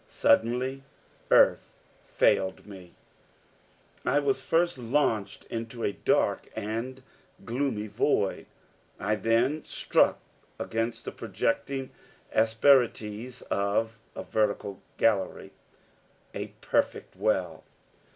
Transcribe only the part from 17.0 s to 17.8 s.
well.